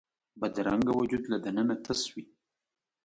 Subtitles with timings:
[0.39, 2.23] بدرنګه وجود له دننه تش وي